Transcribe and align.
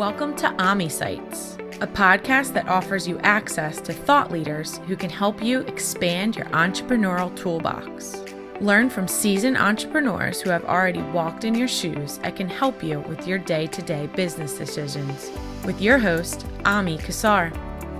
Welcome 0.00 0.34
to 0.36 0.50
AMI 0.58 0.88
Sites, 0.88 1.58
a 1.82 1.86
podcast 1.86 2.54
that 2.54 2.68
offers 2.68 3.06
you 3.06 3.18
access 3.18 3.82
to 3.82 3.92
thought 3.92 4.32
leaders 4.32 4.78
who 4.86 4.96
can 4.96 5.10
help 5.10 5.42
you 5.42 5.60
expand 5.60 6.36
your 6.36 6.46
entrepreneurial 6.46 7.36
toolbox. 7.36 8.24
Learn 8.62 8.88
from 8.88 9.06
seasoned 9.06 9.58
entrepreneurs 9.58 10.40
who 10.40 10.48
have 10.48 10.64
already 10.64 11.02
walked 11.02 11.44
in 11.44 11.54
your 11.54 11.68
shoes 11.68 12.18
and 12.22 12.34
can 12.34 12.48
help 12.48 12.82
you 12.82 13.00
with 13.00 13.26
your 13.26 13.36
day 13.36 13.66
to 13.66 13.82
day 13.82 14.06
business 14.16 14.56
decisions. 14.56 15.30
With 15.66 15.82
your 15.82 15.98
host, 15.98 16.46
Ami 16.64 16.96
Kassar. 16.96 17.54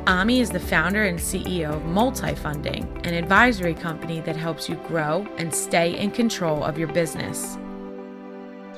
Ami 0.06 0.40
is 0.40 0.48
the 0.48 0.58
founder 0.58 1.04
and 1.04 1.18
CEO 1.18 1.74
of 1.74 1.82
Multifunding, 1.82 2.86
an 3.06 3.12
advisory 3.12 3.74
company 3.74 4.22
that 4.22 4.36
helps 4.36 4.70
you 4.70 4.76
grow 4.88 5.26
and 5.36 5.54
stay 5.54 5.98
in 5.98 6.12
control 6.12 6.64
of 6.64 6.78
your 6.78 6.88
business. 6.88 7.58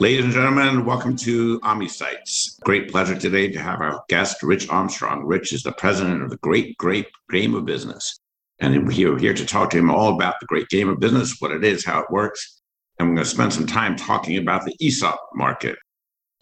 Ladies 0.01 0.25
and 0.25 0.33
gentlemen, 0.33 0.85
welcome 0.85 1.15
to 1.17 1.61
AmiSites. 1.61 2.59
Great 2.61 2.91
pleasure 2.91 3.17
today 3.17 3.53
to 3.53 3.61
have 3.61 3.81
our 3.81 4.03
guest, 4.09 4.43
Rich 4.43 4.69
Armstrong. 4.69 5.25
Rich 5.25 5.53
is 5.53 5.63
the 5.63 5.73
president 5.73 6.23
of 6.23 6.31
the 6.31 6.39
Great 6.39 6.77
Great 6.79 7.07
Game 7.31 7.55
of 7.55 7.67
Business. 7.67 8.19
And 8.59 8.87
we're 8.87 9.19
here 9.19 9.35
to 9.35 9.47
talk 9.47 9.71
to 9.71 9.79
him 9.79 9.91
all 9.91 10.15
about 10.15 10.41
the 10.41 10.47
great 10.47 10.69
game 10.71 10.89
of 10.89 10.99
business, 10.99 11.37
what 11.41 11.53
it 11.53 11.63
is, 11.63 11.85
how 11.85 12.01
it 12.01 12.11
works. 12.11 12.63
And 12.99 13.09
we're 13.09 13.17
going 13.17 13.25
to 13.25 13.31
spend 13.31 13.53
some 13.53 13.67
time 13.67 13.95
talking 13.95 14.39
about 14.39 14.65
the 14.65 14.75
ESOP 14.81 15.21
market, 15.35 15.77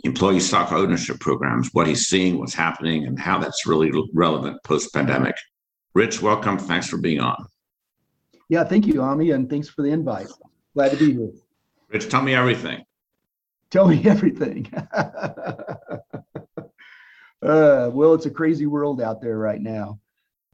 employee 0.04 0.40
stock 0.40 0.72
ownership 0.72 1.18
programs, 1.20 1.70
what 1.72 1.86
he's 1.86 2.06
seeing, 2.06 2.38
what's 2.38 2.54
happening, 2.54 3.06
and 3.06 3.18
how 3.18 3.38
that's 3.38 3.66
really 3.66 3.92
relevant 4.14 4.62
post 4.64 4.94
pandemic. 4.94 5.34
Rich, 5.92 6.22
welcome. 6.22 6.56
Thanks 6.56 6.88
for 6.88 6.98
being 6.98 7.20
on. 7.20 7.46
Yeah, 8.48 8.64
thank 8.64 8.86
you, 8.86 9.02
Ami, 9.02 9.32
and 9.32 9.50
thanks 9.50 9.68
for 9.68 9.82
the 9.82 9.90
invite. 9.90 10.28
Glad 10.74 10.92
to 10.92 10.96
be 10.96 11.12
here. 11.12 11.30
Rich, 11.88 12.08
tell 12.08 12.22
me 12.22 12.34
everything. 12.34 12.84
Tell 13.70 13.88
me 13.88 14.02
everything. 14.08 14.70
uh, 14.92 16.02
well, 17.42 18.14
it's 18.14 18.26
a 18.26 18.30
crazy 18.30 18.66
world 18.66 19.00
out 19.00 19.20
there 19.20 19.38
right 19.38 19.60
now. 19.60 20.00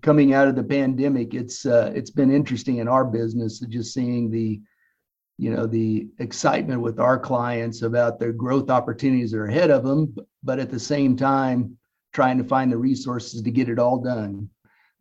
Coming 0.03 0.35
out 0.35 0.47
of 0.47 0.55
the 0.57 0.63
pandemic, 0.63 1.35
it's 1.35 1.65
uh, 1.67 1.91
it's 1.95 2.11
been 2.11 2.31
interesting 2.31 2.79
in 2.79 2.87
our 2.87 3.05
business 3.05 3.59
just 3.61 3.95
seeing 3.95 4.31
the, 4.31 4.61
you 5.39 5.51
know, 5.51 5.67
the 5.67 6.07
excitement 6.19 6.81
with 6.83 7.01
our 7.01 7.19
clients 7.19 7.83
about 7.83 8.21
their 8.21 8.33
growth 8.33 8.71
opportunities 8.71 9.33
that 9.33 9.39
are 9.39 9.47
ahead 9.47 9.71
of 9.71 9.85
them, 9.85 10.15
but 10.45 10.59
at 10.59 10.71
the 10.71 10.79
same 10.79 11.17
time, 11.17 11.77
trying 12.13 12.39
to 12.39 12.45
find 12.45 12.71
the 12.71 12.77
resources 12.77 13.43
to 13.43 13.51
get 13.51 13.69
it 13.69 13.79
all 13.79 13.99
done. 13.99 14.49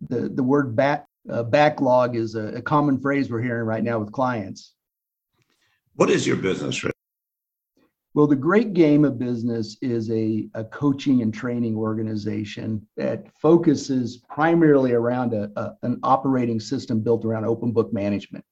The 0.10 0.30
the 0.30 0.44
word 0.44 0.76
back 0.76 1.08
uh, 1.30 1.44
backlog 1.44 2.16
is 2.16 2.36
a, 2.36 2.56
a 2.56 2.62
common 2.62 3.00
phrase 3.00 3.30
we're 3.30 3.42
hearing 3.42 3.66
right 3.66 3.84
now 3.84 4.00
with 4.00 4.12
clients. 4.12 4.74
What 5.96 6.10
is 6.10 6.26
your 6.26 6.38
business? 6.38 6.84
Well, 8.16 8.28
the 8.28 8.36
Great 8.38 8.72
Game 8.72 9.04
of 9.04 9.20
Business 9.20 9.76
is 9.82 10.10
a, 10.10 10.48
a 10.54 10.64
coaching 10.64 11.22
and 11.22 11.34
training 11.34 11.76
organization 11.76 12.88
that 12.96 13.26
focuses 13.42 14.24
primarily 14.30 14.94
around 14.94 15.34
a, 15.34 15.52
a 15.58 15.74
an 15.82 16.00
operating 16.02 16.62
system 16.62 17.02
built 17.02 17.26
around 17.26 17.44
open 17.44 17.74
book 17.74 17.92
management. 17.92 18.46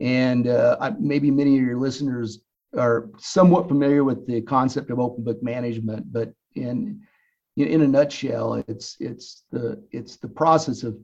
And 0.00 0.48
uh, 0.48 0.92
maybe 0.98 1.30
many 1.30 1.58
of 1.58 1.62
your 1.62 1.78
listeners 1.78 2.40
are 2.74 3.10
somewhat 3.18 3.68
familiar 3.68 4.02
with 4.02 4.26
the 4.26 4.40
concept 4.40 4.90
of 4.90 4.98
open 4.98 5.24
book 5.24 5.42
management, 5.42 6.10
but 6.10 6.32
in 6.54 7.02
in 7.58 7.82
a 7.82 7.86
nutshell, 7.86 8.64
it's 8.66 8.96
it's 8.98 9.44
the 9.52 9.84
it's 9.90 10.16
the 10.16 10.28
process 10.28 10.84
of 10.84 10.96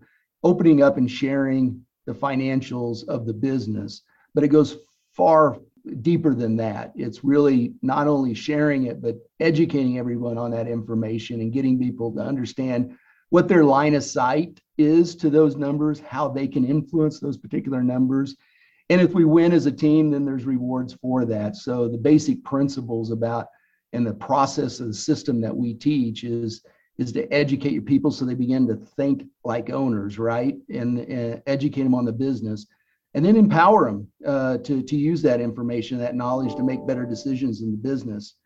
opening 0.42 0.82
up 0.82 0.96
and 0.96 1.10
sharing 1.10 1.84
the 2.06 2.14
financials 2.14 3.06
of 3.06 3.26
the 3.26 3.34
business, 3.34 4.00
but 4.34 4.44
it 4.44 4.48
goes 4.48 4.78
far 5.12 5.58
deeper 6.02 6.34
than 6.34 6.56
that. 6.56 6.92
It's 6.94 7.24
really 7.24 7.74
not 7.82 8.06
only 8.06 8.34
sharing 8.34 8.86
it, 8.86 9.02
but 9.02 9.16
educating 9.40 9.98
everyone 9.98 10.38
on 10.38 10.50
that 10.52 10.68
information 10.68 11.40
and 11.40 11.52
getting 11.52 11.78
people 11.78 12.12
to 12.14 12.20
understand 12.20 12.96
what 13.30 13.48
their 13.48 13.64
line 13.64 13.94
of 13.94 14.04
sight 14.04 14.60
is 14.76 15.14
to 15.16 15.30
those 15.30 15.56
numbers, 15.56 16.00
how 16.00 16.28
they 16.28 16.48
can 16.48 16.64
influence 16.64 17.20
those 17.20 17.36
particular 17.36 17.82
numbers. 17.82 18.36
And 18.88 19.00
if 19.00 19.12
we 19.12 19.24
win 19.24 19.52
as 19.52 19.66
a 19.66 19.72
team, 19.72 20.10
then 20.10 20.24
there's 20.24 20.44
rewards 20.44 20.94
for 20.94 21.24
that. 21.26 21.56
So 21.56 21.88
the 21.88 21.98
basic 21.98 22.42
principles 22.44 23.12
about 23.12 23.46
and 23.92 24.06
the 24.06 24.14
process 24.14 24.80
of 24.80 24.88
the 24.88 24.94
system 24.94 25.40
that 25.40 25.56
we 25.56 25.74
teach 25.74 26.24
is 26.24 26.64
is 26.98 27.12
to 27.12 27.32
educate 27.32 27.72
your 27.72 27.82
people 27.82 28.10
so 28.10 28.26
they 28.26 28.34
begin 28.34 28.66
to 28.66 28.76
think 28.76 29.24
like 29.42 29.70
owners, 29.70 30.18
right? 30.18 30.54
And, 30.68 30.98
and 30.98 31.42
educate 31.46 31.84
them 31.84 31.94
on 31.94 32.04
the 32.04 32.12
business 32.12 32.66
and 33.14 33.24
then 33.24 33.36
empower 33.36 33.86
them 33.86 34.06
uh, 34.26 34.58
to, 34.58 34.82
to 34.82 34.96
use 34.96 35.22
that 35.22 35.40
information, 35.40 35.98
that 35.98 36.14
knowledge 36.14 36.54
to 36.54 36.62
make 36.62 36.86
better 36.86 37.04
decisions 37.04 37.62
in 37.62 37.70
the 37.70 37.76
business. 37.76 38.36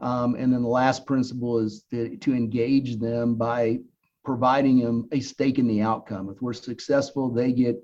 Um, 0.00 0.34
and 0.34 0.52
then 0.52 0.62
the 0.62 0.68
last 0.68 1.06
principle 1.06 1.58
is 1.58 1.84
to, 1.90 2.16
to 2.16 2.34
engage 2.34 2.98
them 2.98 3.36
by 3.36 3.78
providing 4.24 4.80
them 4.80 5.08
a 5.12 5.20
stake 5.20 5.58
in 5.58 5.66
the 5.66 5.80
outcome. 5.80 6.30
If 6.30 6.42
we're 6.42 6.52
successful, 6.52 7.32
they 7.32 7.52
get 7.52 7.76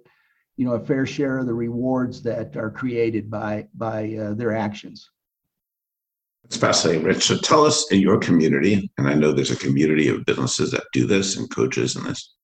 you 0.56 0.64
know 0.64 0.74
a 0.74 0.84
fair 0.84 1.06
share 1.06 1.38
of 1.38 1.46
the 1.46 1.54
rewards 1.54 2.22
that 2.22 2.56
are 2.56 2.70
created 2.70 3.30
by 3.30 3.66
by 3.74 4.14
uh, 4.14 4.34
their 4.34 4.54
actions. 4.54 5.10
It's 6.44 6.56
fascinating, 6.56 7.04
Rich. 7.04 7.24
So 7.24 7.38
tell 7.38 7.64
us 7.64 7.90
in 7.90 8.00
your 8.00 8.18
community, 8.18 8.90
and 8.98 9.08
I 9.08 9.14
know 9.14 9.32
there's 9.32 9.50
a 9.50 9.56
community 9.56 10.08
of 10.08 10.26
businesses 10.26 10.70
that 10.72 10.84
do 10.92 11.06
this 11.06 11.38
and 11.38 11.50
coaches 11.50 11.96
and 11.96 12.04
this. 12.04 12.34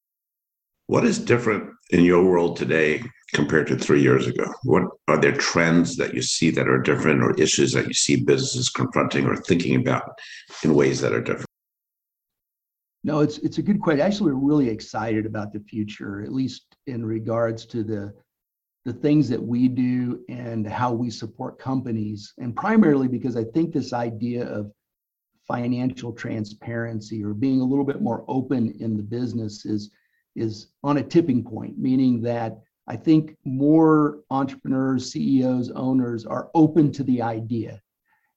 What 0.91 1.05
is 1.05 1.21
different 1.21 1.71
in 1.91 2.03
your 2.03 2.25
world 2.25 2.56
today 2.56 3.01
compared 3.33 3.69
to 3.69 3.77
three 3.77 4.03
years 4.03 4.27
ago? 4.27 4.53
What 4.65 4.89
are 5.06 5.21
there 5.21 5.31
trends 5.37 5.97
that 5.99 6.15
you 6.15 6.21
see 6.21 6.51
that 6.51 6.67
are 6.67 6.83
different 6.83 7.23
or 7.23 7.41
issues 7.41 7.73
that 7.75 7.87
you 7.87 7.95
see 7.95 8.17
businesses 8.17 8.71
confronting 8.71 9.25
or 9.25 9.37
thinking 9.37 9.77
about 9.77 10.19
in 10.65 10.75
ways 10.75 11.00
that 11.00 11.12
are 11.12 11.21
different? 11.21 11.47
No, 13.05 13.21
it's 13.21 13.39
it's 13.39 13.59
a 13.59 13.62
good 13.62 13.81
question. 13.81 14.05
Actually, 14.05 14.33
we're 14.33 14.49
really 14.49 14.69
excited 14.69 15.27
about 15.27 15.53
the 15.53 15.61
future, 15.61 16.23
at 16.23 16.33
least 16.33 16.65
in 16.89 17.06
regards 17.06 17.67
to 17.67 17.84
the 17.84 18.12
the 18.84 18.93
things 18.93 19.29
that 19.29 19.41
we 19.41 19.69
do 19.69 20.25
and 20.29 20.67
how 20.67 20.91
we 20.91 21.09
support 21.09 21.61
companies, 21.61 22.33
and 22.39 22.56
primarily 22.56 23.06
because 23.06 23.37
I 23.37 23.45
think 23.45 23.73
this 23.73 23.93
idea 23.93 24.45
of 24.45 24.73
financial 25.47 26.12
transparency 26.12 27.23
or 27.23 27.33
being 27.33 27.61
a 27.61 27.65
little 27.65 27.84
bit 27.84 28.03
more 28.03 28.25
open 28.27 28.75
in 28.81 28.97
the 28.97 29.05
business 29.05 29.65
is 29.65 29.93
is 30.37 30.69
on 30.83 30.99
a 30.99 31.03
tipping 31.03 31.43
point, 31.45 31.79
meaning 31.79 32.23
that 32.23 32.61
I 32.87 32.97
think 32.97 33.37
more 33.45 34.21
entrepreneurs, 34.31 35.13
CEOs, 35.13 35.71
owners 35.71 36.27
are 36.27 36.51
open 36.55 36.91
to 36.93 37.05
the 37.05 37.23
idea. 37.23 37.81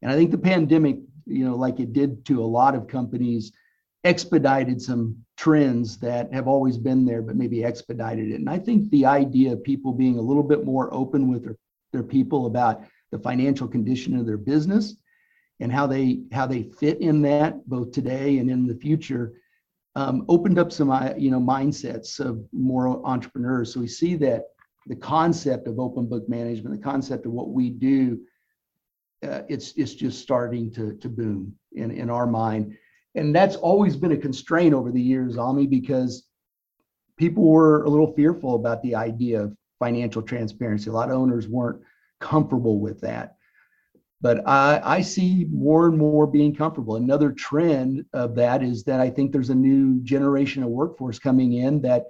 And 0.02 0.12
I 0.12 0.16
think 0.16 0.32
the 0.32 0.38
pandemic, 0.38 0.98
you 1.26 1.46
know, 1.46 1.56
like 1.56 1.80
it 1.80 1.94
did 1.94 2.26
to 2.26 2.44
a 2.44 2.46
lot 2.46 2.76
of 2.76 2.88
companies, 2.88 3.52
expedited 4.04 4.82
some 4.82 5.18
trends 5.38 5.98
that 6.00 6.32
have 6.34 6.48
always 6.48 6.78
been 6.78 7.06
there, 7.06 7.22
but 7.22 7.36
maybe 7.36 7.64
expedited 7.64 8.32
it. 8.32 8.36
And 8.36 8.50
I 8.50 8.60
think 8.60 8.90
the 8.90 9.06
idea 9.06 9.54
of 9.54 9.64
people 9.64 9.94
being 9.94 10.18
a 10.18 10.22
little 10.22 10.44
bit 10.44 10.66
more 10.66 10.94
open 10.94 11.30
with 11.30 11.44
their, 11.44 11.58
their 11.92 12.04
people 12.04 12.46
about 12.46 12.84
the 13.12 13.20
financial 13.20 13.68
condition 13.68 14.18
of 14.18 14.26
their 14.26 14.38
business 14.38 14.96
and 15.60 15.72
how 15.72 15.88
they 15.88 16.20
how 16.32 16.46
they 16.46 16.64
fit 16.64 17.00
in 17.00 17.22
that 17.22 17.68
both 17.70 17.92
today 17.92 18.40
and 18.40 18.50
in 18.50 18.68
the 18.68 18.76
future 18.76 19.34
um, 19.96 20.26
opened 20.28 20.58
up 20.58 20.72
some 20.72 20.90
uh, 20.90 21.14
you 21.18 21.32
know 21.32 21.40
mindsets 21.40 22.20
of 22.20 22.44
more 22.52 23.06
entrepreneurs. 23.06 23.74
So 23.74 23.80
we 23.80 23.88
see 23.88 24.16
that 24.16 24.46
the 24.88 24.96
concept 24.96 25.68
of 25.68 25.80
open 25.80 26.08
book 26.08 26.28
management, 26.28 26.76
the 26.76 26.84
concept 26.84 27.26
of 27.26 27.32
what 27.32 27.50
we 27.50 27.70
do, 27.70 28.20
uh, 29.24 29.42
it's 29.48 29.74
it's 29.78 29.94
just 29.94 30.22
starting 30.22 30.72
to 30.74 30.96
to 30.96 31.10
boom 31.10 31.56
in 31.74 31.92
in 31.92 32.10
our 32.10 32.28
mind, 32.28 32.76
and 33.16 33.36
that's 33.36 33.56
always 33.56 33.96
been 33.96 34.12
a 34.12 34.18
constraint 34.18 34.74
over 34.74 34.92
the 34.92 35.02
years, 35.02 35.38
Ami, 35.38 35.68
because 35.68 36.28
people 37.18 37.44
were 37.44 37.84
a 37.84 37.90
little 37.90 38.12
fearful 38.14 38.56
about 38.56 38.82
the 38.82 38.96
idea 38.96 39.42
of 39.42 39.56
financial 39.80 40.22
transparency. 40.22 40.90
A 40.90 40.94
lot 40.94 41.10
of 41.10 41.18
owners 41.18 41.48
weren't 41.48 41.82
comfortable 42.20 42.80
with 42.80 43.00
that 43.02 43.36
but 44.24 44.42
I, 44.48 44.80
I, 44.82 45.02
see 45.02 45.46
more 45.52 45.88
and 45.90 45.98
more 45.98 46.26
being 46.26 46.56
comfortable. 46.56 46.96
Another 46.96 47.34
trend 47.34 48.06
of 48.14 48.36
that 48.36 48.64
is 48.64 48.86
that 48.86 49.02
I 49.02 49.10
think 49.10 49.34
there's 49.34 49.50
a 49.50 49.56
new 49.56 50.00
generation 50.02 50.64
of 50.64 50.70
workforce 50.70 51.20
coming 51.20 51.54
in 51.54 51.82
that 51.82 52.06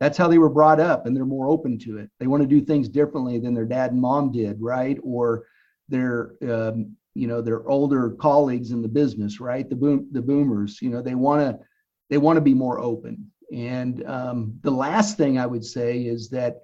that's 0.00 0.18
how 0.18 0.28
they 0.28 0.36
were 0.36 0.50
brought 0.50 0.80
up 0.80 1.06
and 1.06 1.16
they're 1.16 1.24
more 1.24 1.48
open 1.48 1.78
to 1.78 1.96
it. 1.96 2.10
They 2.20 2.26
want 2.26 2.42
to 2.42 2.46
do 2.46 2.60
things 2.60 2.90
differently 2.90 3.38
than 3.38 3.54
their 3.54 3.64
dad 3.64 3.92
and 3.92 4.00
mom 4.00 4.32
did, 4.32 4.60
right? 4.60 4.98
Or 5.02 5.46
their 5.88 6.32
um, 6.42 6.94
you 7.14 7.26
know 7.26 7.40
their 7.40 7.66
older 7.66 8.10
colleagues 8.10 8.70
in 8.70 8.82
the 8.82 8.88
business, 8.88 9.40
right? 9.40 9.68
The 9.68 9.76
boom 9.76 10.08
the 10.12 10.22
boomers, 10.22 10.80
you 10.82 10.90
know, 10.90 11.00
they 11.00 11.14
want 11.14 11.40
to 11.40 11.64
they 12.10 12.18
want 12.18 12.36
to 12.36 12.42
be 12.42 12.54
more 12.54 12.80
open. 12.80 13.30
And 13.50 14.06
um, 14.06 14.58
the 14.60 14.70
last 14.70 15.16
thing 15.16 15.38
I 15.38 15.46
would 15.46 15.64
say 15.64 16.02
is 16.02 16.28
that 16.30 16.58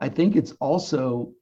I 0.00 0.08
think 0.08 0.36
it's 0.36 0.52
also 0.52 1.32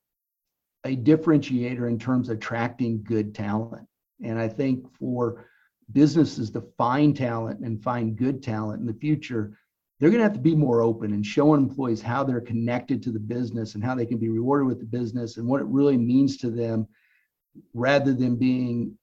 a 0.84 0.96
differentiator 0.96 1.88
in 1.88 1.98
terms 1.98 2.28
of 2.28 2.36
attracting 2.36 3.02
good 3.02 3.34
talent. 3.34 3.86
And 4.22 4.38
I 4.38 4.48
think 4.48 4.86
for 4.96 5.46
businesses 5.92 6.50
to 6.52 6.62
find 6.76 7.16
talent 7.16 7.60
and 7.60 7.82
find 7.82 8.16
good 8.16 8.42
talent 8.42 8.80
in 8.80 8.86
the 8.86 8.94
future, 8.94 9.58
they're 9.98 10.10
going 10.10 10.20
to 10.20 10.24
have 10.24 10.34
to 10.34 10.40
be 10.40 10.54
more 10.54 10.82
open 10.82 11.12
and 11.12 11.24
show 11.24 11.54
employees 11.54 12.02
how 12.02 12.24
they're 12.24 12.40
connected 12.40 13.02
to 13.02 13.12
the 13.12 13.18
business 13.18 13.74
and 13.74 13.84
how 13.84 13.94
they 13.94 14.06
can 14.06 14.18
be 14.18 14.28
rewarded 14.28 14.66
with 14.66 14.80
the 14.80 14.84
business 14.84 15.36
and 15.36 15.46
what 15.46 15.60
it 15.60 15.66
really 15.66 15.96
means 15.96 16.36
to 16.38 16.50
them 16.50 16.86
rather 17.72 18.12
than 18.12 18.36
being 18.36 18.96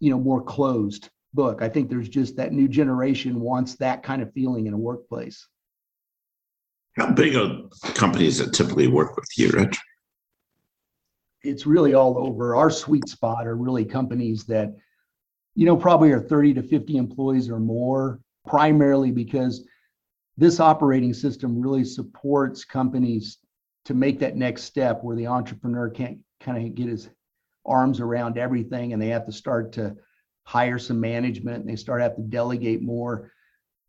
you 0.00 0.10
know 0.10 0.18
more 0.18 0.42
closed 0.42 1.08
book. 1.34 1.62
I 1.62 1.68
think 1.68 1.88
there's 1.88 2.08
just 2.08 2.36
that 2.36 2.52
new 2.52 2.68
generation 2.68 3.40
wants 3.40 3.76
that 3.76 4.02
kind 4.02 4.22
of 4.22 4.32
feeling 4.32 4.66
in 4.66 4.74
a 4.74 4.78
workplace. 4.78 5.46
How 6.96 7.10
big 7.10 7.36
are 7.36 7.62
companies 7.94 8.38
that 8.38 8.52
typically 8.52 8.88
work 8.88 9.16
with 9.16 9.28
you, 9.36 9.50
Rich? 9.50 9.78
It's 11.42 11.66
really 11.66 11.94
all 11.94 12.18
over. 12.18 12.54
Our 12.56 12.70
sweet 12.70 13.08
spot 13.08 13.46
are 13.46 13.56
really 13.56 13.84
companies 13.84 14.44
that, 14.44 14.74
you 15.54 15.66
know, 15.66 15.76
probably 15.76 16.10
are 16.12 16.20
30 16.20 16.54
to 16.54 16.62
50 16.62 16.96
employees 16.96 17.48
or 17.48 17.60
more, 17.60 18.20
primarily 18.46 19.10
because 19.10 19.64
this 20.36 20.60
operating 20.60 21.14
system 21.14 21.60
really 21.60 21.84
supports 21.84 22.64
companies 22.64 23.38
to 23.84 23.94
make 23.94 24.18
that 24.20 24.36
next 24.36 24.62
step 24.62 25.02
where 25.02 25.16
the 25.16 25.26
entrepreneur 25.26 25.88
can't 25.88 26.18
kind 26.40 26.64
of 26.64 26.74
get 26.74 26.88
his 26.88 27.08
arms 27.66 28.00
around 28.00 28.38
everything 28.38 28.92
and 28.92 29.00
they 29.00 29.08
have 29.08 29.26
to 29.26 29.32
start 29.32 29.72
to 29.72 29.96
hire 30.44 30.78
some 30.78 31.00
management 31.00 31.60
and 31.60 31.68
they 31.68 31.76
start 31.76 32.00
to 32.00 32.04
have 32.04 32.16
to 32.16 32.22
delegate 32.22 32.82
more. 32.82 33.32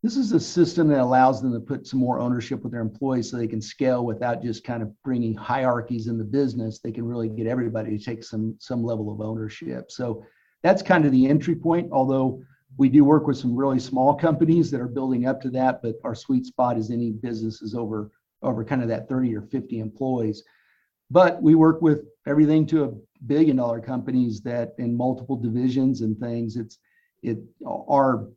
This 0.02 0.16
is 0.16 0.32
a 0.32 0.40
system 0.40 0.88
that 0.88 1.00
allows 1.00 1.42
them 1.42 1.52
to 1.52 1.60
put 1.60 1.86
some 1.86 2.00
more 2.00 2.20
ownership 2.20 2.62
with 2.62 2.72
their 2.72 2.80
employees 2.80 3.30
so 3.30 3.36
they 3.36 3.46
can 3.46 3.60
scale 3.60 4.06
without 4.06 4.42
just 4.42 4.64
kind 4.64 4.82
of 4.82 4.90
bringing 5.02 5.34
hierarchies 5.34 6.06
in 6.06 6.16
the 6.16 6.24
business. 6.24 6.78
They 6.78 6.92
can 6.92 7.04
really 7.04 7.28
get 7.28 7.46
everybody 7.46 7.98
to 7.98 8.02
take 8.02 8.24
some 8.24 8.56
some 8.58 8.82
level 8.82 9.12
of 9.12 9.20
ownership. 9.20 9.90
So 9.90 10.24
that's 10.62 10.82
kind 10.82 11.04
of 11.04 11.12
the 11.12 11.26
entry 11.28 11.54
point, 11.54 11.90
although 11.92 12.42
we 12.78 12.88
do 12.88 13.04
work 13.04 13.26
with 13.26 13.36
some 13.36 13.54
really 13.54 13.80
small 13.80 14.14
companies 14.14 14.70
that 14.70 14.80
are 14.80 14.88
building 14.88 15.26
up 15.26 15.40
to 15.42 15.50
that, 15.50 15.82
but 15.82 15.96
our 16.04 16.14
sweet 16.14 16.46
spot 16.46 16.78
is 16.78 16.90
any 16.90 17.10
businesses 17.10 17.74
over 17.74 18.10
over 18.42 18.64
kind 18.64 18.80
of 18.80 18.88
that 18.88 19.06
30 19.06 19.36
or 19.36 19.42
50 19.42 19.80
employees. 19.80 20.42
But 21.10 21.42
we 21.42 21.54
work 21.54 21.82
with 21.82 22.04
everything 22.26 22.64
to 22.68 22.84
a 22.84 22.92
billion 23.26 23.56
dollar 23.56 23.80
companies 23.80 24.40
that 24.42 24.74
in 24.78 24.96
multiple 24.96 25.36
divisions 25.36 26.00
and 26.00 26.18
things. 26.18 26.56
It's 26.56 26.78
it 27.22 27.38
our 27.66 28.28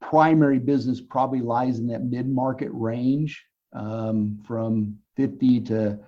primary 0.00 0.58
business 0.58 1.00
probably 1.00 1.40
lies 1.40 1.78
in 1.78 1.86
that 1.88 2.02
mid-market 2.02 2.70
range 2.72 3.44
um, 3.72 4.42
from 4.46 4.98
50 5.16 5.60
to 5.62 5.98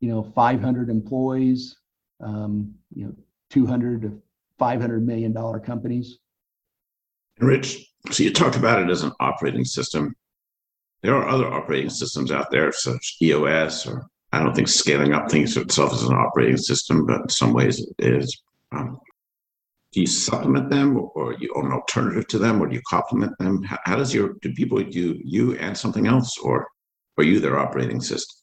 you 0.00 0.08
know 0.08 0.22
500 0.22 0.90
employees 0.90 1.76
um, 2.20 2.74
you 2.94 3.06
know 3.06 3.14
200 3.50 4.02
to 4.02 4.22
500 4.58 5.06
million 5.06 5.32
dollar 5.32 5.58
companies. 5.58 6.18
Rich 7.38 7.90
so 8.10 8.22
you 8.22 8.32
talked 8.32 8.56
about 8.56 8.82
it 8.82 8.90
as 8.90 9.02
an 9.02 9.12
operating 9.20 9.64
system. 9.64 10.14
There 11.02 11.14
are 11.14 11.28
other 11.28 11.52
operating 11.52 11.90
systems 11.90 12.30
out 12.30 12.50
there 12.50 12.72
such 12.72 13.16
eos 13.20 13.86
or 13.86 14.06
i 14.32 14.42
don't 14.42 14.54
think 14.54 14.68
scaling 14.68 15.12
up 15.12 15.30
thinks 15.30 15.54
of 15.54 15.64
itself 15.64 15.92
as 15.92 16.02
an 16.02 16.14
operating 16.14 16.56
system 16.56 17.04
but 17.04 17.20
in 17.20 17.28
some 17.28 17.52
ways 17.52 17.86
it 17.98 18.14
is 18.14 18.42
um, 18.72 18.98
do 19.94 20.00
you 20.00 20.06
supplement 20.08 20.68
them 20.68 21.08
or 21.14 21.34
you 21.34 21.52
own 21.54 21.66
an 21.66 21.72
alternative 21.72 22.26
to 22.26 22.38
them 22.38 22.60
or 22.60 22.66
do 22.66 22.74
you 22.74 22.82
complement 22.88 23.32
them? 23.38 23.62
How, 23.62 23.78
how, 23.84 23.96
does 23.96 24.12
your 24.12 24.34
do 24.42 24.52
people 24.52 24.82
do 24.82 25.20
you 25.24 25.56
and 25.58 25.78
something 25.78 26.08
else 26.08 26.36
or 26.36 26.66
are 27.16 27.22
you 27.22 27.38
their 27.38 27.60
operating 27.60 28.00
system? 28.00 28.36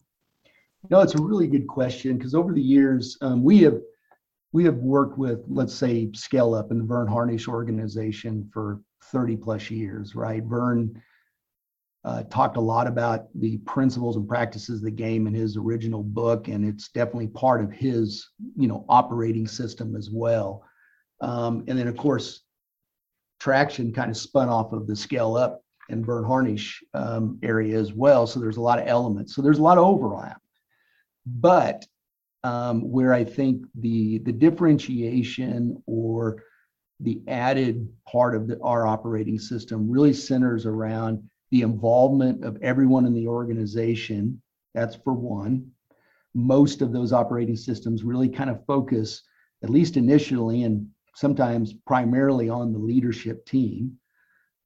No 0.89 1.01
it's 1.01 1.15
a 1.15 1.21
really 1.21 1.47
good 1.47 1.67
question 1.67 2.17
because 2.17 2.33
over 2.33 2.53
the 2.53 2.61
years 2.61 3.17
um, 3.21 3.43
we 3.43 3.59
have 3.63 3.79
we 4.53 4.63
have 4.63 4.77
worked 4.77 5.17
with 5.17 5.43
let's 5.49 5.75
say 5.75 6.09
scale 6.13 6.53
up 6.53 6.71
and 6.71 6.79
the 6.79 6.85
verne 6.85 7.07
harnish 7.07 7.49
organization 7.49 8.49
for 8.53 8.79
30 9.03 9.35
plus 9.35 9.69
years 9.69 10.15
right? 10.15 10.43
Verne 10.43 11.01
uh, 12.05 12.23
talked 12.23 12.55
a 12.55 12.61
lot 12.61 12.87
about 12.87 13.25
the 13.35 13.57
principles 13.59 14.15
and 14.15 14.27
practices 14.27 14.79
of 14.79 14.85
the 14.85 14.91
game 14.91 15.27
in 15.27 15.33
his 15.33 15.57
original 15.57 16.01
book 16.01 16.47
and 16.47 16.65
it's 16.65 16.87
definitely 16.89 17.27
part 17.27 17.61
of 17.61 17.73
his 17.73 18.29
you 18.55 18.69
know 18.69 18.85
operating 18.87 19.45
system 19.45 19.97
as 19.97 20.09
well 20.09 20.63
um, 21.21 21.63
and 21.67 21.77
then, 21.77 21.87
of 21.87 21.95
course, 21.95 22.41
traction 23.39 23.93
kind 23.93 24.11
of 24.11 24.17
spun 24.17 24.49
off 24.49 24.73
of 24.73 24.87
the 24.87 24.95
scale 24.95 25.35
up 25.35 25.63
and 25.89 26.05
Verne 26.05 26.23
Harnish 26.23 26.83
um, 26.93 27.39
area 27.43 27.77
as 27.77 27.93
well. 27.93 28.27
So 28.27 28.39
there's 28.39 28.57
a 28.57 28.61
lot 28.61 28.79
of 28.79 28.87
elements. 28.87 29.35
So 29.35 29.41
there's 29.41 29.59
a 29.59 29.63
lot 29.63 29.77
of 29.77 29.85
overlap. 29.85 30.41
But 31.25 31.85
um, 32.43 32.89
where 32.89 33.13
I 33.13 33.23
think 33.23 33.65
the 33.75 34.17
the 34.19 34.31
differentiation 34.31 35.81
or 35.85 36.43
the 36.99 37.21
added 37.27 37.87
part 38.07 38.35
of 38.35 38.47
the, 38.47 38.59
our 38.61 38.85
operating 38.85 39.39
system 39.39 39.89
really 39.89 40.13
centers 40.13 40.65
around 40.65 41.23
the 41.51 41.61
involvement 41.61 42.43
of 42.43 42.57
everyone 42.61 43.05
in 43.05 43.13
the 43.13 43.27
organization. 43.27 44.41
That's 44.73 44.95
for 44.95 45.13
one. 45.13 45.71
Most 46.33 46.81
of 46.81 46.93
those 46.93 47.11
operating 47.11 47.57
systems 47.57 48.03
really 48.03 48.29
kind 48.29 48.49
of 48.49 48.65
focus, 48.65 49.23
at 49.63 49.69
least 49.69 49.97
initially, 49.97 50.63
and 50.63 50.87
sometimes 51.15 51.73
primarily 51.85 52.49
on 52.49 52.71
the 52.71 52.79
leadership 52.79 53.45
team. 53.45 53.97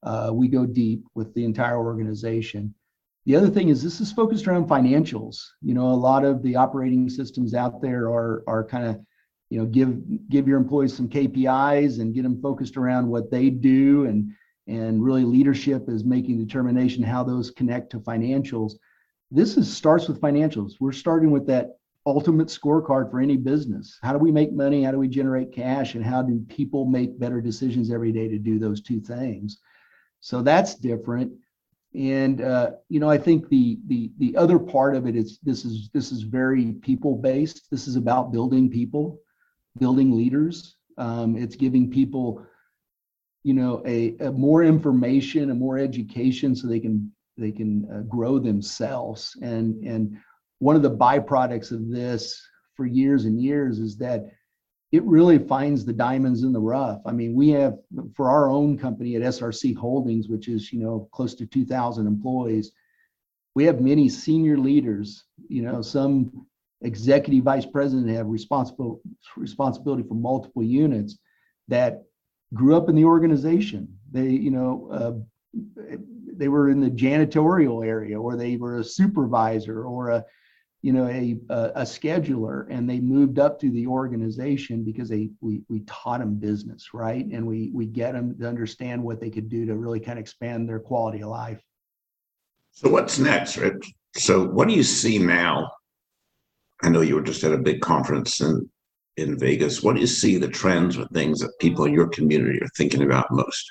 Uh, 0.04 0.32
we 0.34 0.48
go 0.48 0.66
deep 0.66 1.04
with 1.16 1.34
the 1.34 1.44
entire 1.44 1.78
organization. 1.78 2.74
The 3.26 3.36
other 3.36 3.50
thing 3.50 3.70
is 3.70 3.82
this 3.82 4.00
is 4.00 4.12
focused 4.12 4.48
around 4.48 4.68
financials. 4.68 5.38
You 5.62 5.74
know, 5.74 5.88
a 5.88 5.94
lot 5.94 6.24
of 6.24 6.44
the 6.44 6.56
operating 6.56 7.10
systems 7.10 7.56
out 7.56 7.82
there 7.82 8.06
are 8.06 8.44
are 8.48 8.64
kind 8.64 8.86
of, 8.86 9.00
you 9.50 9.58
know, 9.58 9.66
give 9.66 10.30
give 10.30 10.48
your 10.48 10.60
employees 10.60 10.96
some 10.96 11.10
KPIs 11.10 12.00
and 12.00 12.14
get 12.14 12.24
them 12.24 12.40
focused 12.42 12.78
around 12.78 13.08
what 13.08 13.32
they 13.32 13.50
do 13.50 14.06
and 14.06 14.32
and 14.68 15.04
really 15.04 15.24
leadership 15.24 15.90
is 15.90 16.04
making 16.04 16.38
determination 16.38 17.04
how 17.04 17.24
those 17.24 17.52
connect 17.52 17.92
to 17.92 18.00
financials. 18.00 18.74
This 19.32 19.58
is 19.58 19.76
starts 19.76 20.08
with 20.08 20.22
financials. 20.22 20.74
We're 20.80 20.92
starting 20.92 21.32
with 21.32 21.48
that 21.48 21.78
ultimate 22.06 22.48
scorecard 22.48 23.10
for 23.10 23.20
any 23.20 23.38
business. 23.38 23.98
How 24.04 24.14
do 24.14 24.20
we 24.20 24.32
make 24.32 24.54
money? 24.54 24.84
How 24.84 24.92
do 24.92 25.00
we 25.00 25.08
generate 25.08 25.52
cash? 25.52 25.96
And 25.96 26.06
how 26.06 26.22
do 26.22 26.46
people 26.48 26.86
make 26.86 27.20
better 27.20 27.42
decisions 27.42 27.92
every 27.92 28.12
day 28.12 28.28
to 28.28 28.38
do 28.38 28.60
those 28.60 28.82
two 28.82 29.00
things? 29.00 29.60
So 30.20 30.42
that's 30.42 30.76
different. 30.76 31.32
And 31.96 32.42
uh, 32.42 32.72
you 32.90 33.00
know, 33.00 33.10
I 33.10 33.18
think 33.18 33.48
the 33.50 33.80
the 33.88 34.12
the 34.18 34.36
other 34.36 34.60
part 34.60 34.96
of 34.96 35.08
it 35.08 35.16
is 35.16 35.40
this 35.44 35.64
is 35.64 35.90
this 35.94 36.12
is 36.12 36.24
very 36.24 36.74
people 36.74 37.16
based. 37.16 37.68
This 37.72 37.88
is 37.88 37.96
about 37.96 38.34
building 38.34 38.70
people, 38.70 39.20
building 39.80 40.12
leaders. 40.16 40.76
Um, 40.98 41.38
it's 41.38 41.56
giving 41.56 41.90
people, 41.90 42.46
you 43.44 43.54
know, 43.54 43.82
a, 43.86 44.16
a 44.20 44.32
more 44.32 44.64
information, 44.64 45.52
a 45.52 45.56
more 45.56 45.78
education, 45.78 46.56
so 46.56 46.68
they 46.68 46.82
can 46.82 47.12
they 47.38 47.52
can 47.52 47.88
uh, 47.94 48.00
grow 48.02 48.40
themselves 48.40 49.38
and 49.42 49.82
and 49.86 50.18
one 50.60 50.76
of 50.76 50.82
the 50.82 50.92
byproducts 50.92 51.72
of 51.72 51.90
this 51.90 52.42
for 52.76 52.86
years 52.86 53.26
and 53.26 53.42
years 53.42 53.80
is 53.80 53.98
that 53.98 54.26
it 54.92 55.04
really 55.04 55.38
finds 55.38 55.84
the 55.84 55.94
diamonds 55.94 56.44
in 56.44 56.54
the 56.54 56.60
rough. 56.60 57.02
I 57.06 57.12
mean, 57.12 57.36
we 57.36 57.50
have 57.50 57.78
for 58.16 58.30
our 58.30 58.50
own 58.50 58.78
company 58.78 59.16
at 59.16 59.22
SRC 59.22 59.76
Holdings, 59.76 60.30
which 60.30 60.48
is 60.48 60.72
you 60.72 60.80
know 60.80 61.10
close 61.12 61.36
to 61.36 61.46
2,000 61.46 62.08
employees, 62.08 62.72
we 63.56 63.64
have 63.66 63.82
many 63.82 64.08
senior 64.10 64.58
leaders. 64.58 65.26
You 65.48 65.64
know, 65.64 65.82
some 65.82 66.46
executive 66.82 67.44
vice 67.44 67.66
president 67.66 68.10
have 68.10 68.28
responsible 68.28 69.02
responsibility 69.36 70.04
for 70.04 70.16
multiple 70.16 70.64
units 70.64 71.18
that 71.68 72.04
grew 72.54 72.76
up 72.76 72.90
in 72.90 72.96
the 72.96 73.06
organization. 73.06 73.98
They, 74.12 74.30
you 74.30 74.52
know, 74.52 74.90
uh, 74.92 75.94
they 76.38 76.48
were 76.48 76.70
in 76.70 76.80
the 76.80 76.90
janitorial 76.90 77.86
area, 77.86 78.20
or 78.20 78.36
they 78.36 78.58
were 78.58 78.78
a 78.78 78.84
supervisor, 78.84 79.84
or 79.84 80.10
a 80.10 80.26
you 80.86 80.94
know 80.94 81.08
a, 81.08 81.36
a, 81.50 81.62
a 81.78 81.82
scheduler 81.82 82.68
and 82.70 82.88
they 82.88 83.00
moved 83.00 83.40
up 83.40 83.60
through 83.60 83.72
the 83.72 83.88
organization 83.88 84.84
because 84.84 85.10
they 85.10 85.32
we 85.42 85.64
we 85.68 85.80
taught 85.88 86.20
them 86.20 86.36
business 86.36 86.94
right? 86.94 87.26
And 87.26 87.48
we 87.48 87.72
we 87.74 87.88
get 87.88 88.14
them 88.14 88.38
to 88.38 88.48
understand 88.48 89.02
what 89.02 89.20
they 89.20 89.32
could 89.32 89.50
do 89.50 89.66
to 89.66 89.76
really 89.76 90.00
kind 90.00 90.20
of 90.20 90.22
expand 90.22 90.70
their 90.70 90.80
quality 90.80 91.24
of 91.24 91.30
life. 91.30 91.60
So 92.74 92.90
what's 92.90 93.18
next 93.18 93.58
rich? 93.58 93.92
So 94.16 94.46
what 94.46 94.68
do 94.68 94.76
you 94.76 94.84
see 94.84 95.18
now? 95.18 95.72
I 96.84 96.90
know 96.90 97.02
you 97.02 97.16
were 97.16 97.24
just 97.24 97.44
at 97.44 97.52
a 97.52 97.58
big 97.58 97.82
conference 97.82 98.42
in 98.42 98.70
in 99.18 99.40
vegas. 99.40 99.82
What 99.82 99.96
do 99.96 100.02
you 100.02 100.08
see 100.22 100.38
the 100.38 100.50
trends 100.50 101.00
or 101.00 101.08
things 101.08 101.40
that 101.40 101.58
people 101.60 101.86
in 101.86 101.94
your 101.94 102.10
community 102.10 102.60
are 102.62 102.70
thinking 102.78 103.02
about 103.02 103.32
most 103.32 103.66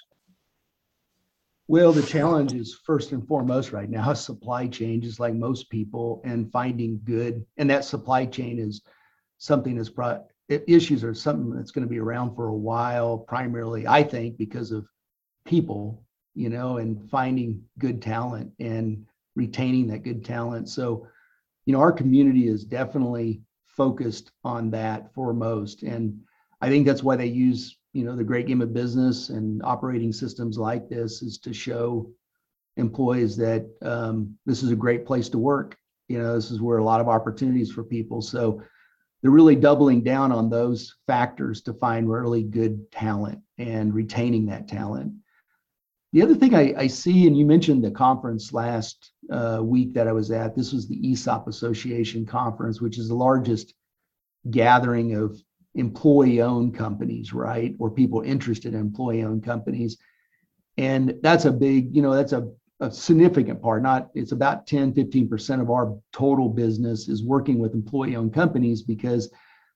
well, 1.67 1.93
the 1.93 2.03
challenge 2.03 2.53
is 2.53 2.79
first 2.85 3.13
and 3.13 3.27
foremost 3.27 3.73
right 3.73 3.89
now 3.89 4.13
supply 4.13 4.67
chain, 4.67 5.01
just 5.01 5.21
like 5.21 5.35
most 5.35 5.71
people, 5.71 6.21
and 6.25 6.53
finding 6.53 7.01
good. 7.05 7.45
And 7.57 7.71
that 7.71 7.85
supply 7.85 8.27
chain 8.27 8.59
is 8.59 8.83
something 9.39 9.77
that's 9.77 9.89
brought 9.89 10.25
issues 10.49 11.03
are 11.05 11.15
something 11.15 11.55
that's 11.55 11.71
going 11.71 11.87
to 11.87 11.91
be 11.91 11.99
around 11.99 12.35
for 12.35 12.49
a 12.49 12.55
while, 12.55 13.19
primarily, 13.19 13.87
I 13.87 14.03
think, 14.03 14.37
because 14.37 14.73
of 14.73 14.87
people, 15.47 16.05
you 16.35 16.51
know, 16.51 16.77
and 16.79 17.09
finding 17.11 17.63
good 17.79 18.03
talent 18.03 18.53
and 18.61 19.07
retaining 19.37 19.87
that 19.89 20.03
good 20.03 20.25
talent. 20.25 20.69
So, 20.69 21.07
you 21.65 21.73
know, 21.73 21.81
our 21.81 21.93
community 21.93 22.47
is 22.47 22.65
definitely 22.65 23.41
focused 23.67 24.33
on 24.45 24.71
that 24.71 25.13
foremost. 25.15 25.83
And 25.83 26.21
I 26.61 26.69
think 26.69 26.87
that's 26.87 27.03
why 27.03 27.17
they 27.17 27.27
use 27.27 27.79
you 27.95 28.05
know 28.05 28.15
the 28.15 28.23
great 28.23 28.47
game 28.47 28.61
of 28.61 28.75
business 28.75 29.31
and 29.31 29.63
operating 29.65 30.13
systems 30.13 30.59
like 30.59 30.89
this 30.91 31.23
is 31.23 31.39
to 31.39 31.55
show 31.55 32.11
employees 32.77 33.37
that 33.37 33.67
um, 33.83 34.37
this 34.45 34.63
is 34.63 34.71
a 34.71 34.77
great 34.77 35.07
place 35.07 35.31
to 35.31 35.39
work 35.39 35.79
you 36.09 36.19
know 36.19 36.35
this 36.35 36.51
is 36.51 36.61
where 36.61 36.79
a 36.79 36.85
lot 36.85 37.01
of 37.01 37.09
opportunities 37.09 37.73
for 37.73 37.83
people 37.83 38.21
so 38.21 38.61
they're 39.25 39.31
really 39.31 39.57
doubling 39.57 40.03
down 40.03 40.33
on 40.33 40.51
those 40.51 40.97
factors 41.07 41.63
to 41.63 41.73
find 41.73 42.11
really 42.11 42.43
good 42.43 42.93
talent 42.93 43.41
and 43.57 43.95
retaining 43.95 44.45
that 44.47 44.69
talent. 44.69 45.15
The 46.13 46.21
other 46.21 46.35
thing 46.35 46.55
I, 46.55 46.75
I 46.77 46.87
see, 46.89 47.27
and 47.27 47.35
you 47.35 47.47
mentioned 47.47 47.83
the 47.83 47.91
conference 47.91 48.53
last 48.53 49.13
uh, 49.33 49.61
week 49.63 49.95
that 49.95 50.09
I 50.09 50.13
was 50.13 50.31
at, 50.31 50.55
this 50.55 50.75
was 50.75 50.87
the 50.87 51.11
ESOP 51.11 51.49
Association 51.49 52.27
conference, 52.27 52.83
which 52.83 52.99
is 52.99 53.09
the 53.09 53.15
largest 53.15 53.73
gathering 54.51 55.15
of 55.15 55.43
employee 55.75 56.41
owned 56.41 56.75
companies, 56.75 57.33
right? 57.33 57.75
Or 57.79 57.91
people 57.91 58.21
interested 58.23 58.75
in 58.75 58.81
employee 58.81 59.25
owned 59.25 59.45
companies. 59.45 59.99
And 60.77 61.15
that's 61.23 61.45
a 61.45 61.53
big, 61.53 61.95
you 61.95 62.03
know, 62.03 62.15
that's 62.15 62.33
a, 62.33 62.49
a 62.81 62.91
significant 62.91 63.63
part. 63.63 63.83
Not, 63.83 64.11
it's 64.15 64.33
about 64.33 64.67
10, 64.67 64.93
15% 64.93 65.61
of 65.61 65.71
our 65.71 65.97
total 66.13 66.49
business 66.49 67.09
is 67.09 67.23
working 67.23 67.59
with 67.59 67.75
employee 67.75 68.17
owned 68.17 68.35
companies 68.35 68.83
because 68.83 69.31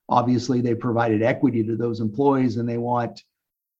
obviously 0.07 0.61
they 0.61 0.75
provided 0.75 1.21
equity 1.21 1.63
to 1.63 1.75
those 1.75 1.99
employees 1.99 2.57
and 2.57 2.67
they 2.67 2.77
want 2.77 3.23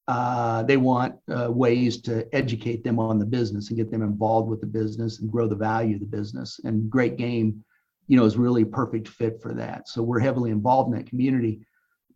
uh, 0.08 0.64
they 0.64 0.76
want 0.76 1.14
uh, 1.32 1.48
ways 1.48 2.00
to 2.02 2.26
educate 2.34 2.82
them 2.82 2.98
on 2.98 3.20
the 3.20 3.24
business 3.24 3.68
and 3.68 3.76
get 3.76 3.92
them 3.92 4.02
involved 4.02 4.48
with 4.48 4.60
the 4.60 4.66
business 4.66 5.20
and 5.20 5.30
grow 5.30 5.46
the 5.46 5.54
value 5.54 5.94
of 5.94 6.00
the 6.00 6.06
business. 6.06 6.58
And 6.64 6.90
Great 6.90 7.16
Game, 7.16 7.64
you 8.08 8.16
know, 8.16 8.24
is 8.24 8.36
really 8.36 8.62
a 8.62 8.66
perfect 8.66 9.06
fit 9.06 9.40
for 9.40 9.54
that. 9.54 9.88
So 9.88 10.02
we're 10.02 10.18
heavily 10.18 10.50
involved 10.50 10.92
in 10.92 10.98
that 10.98 11.08
community. 11.08 11.60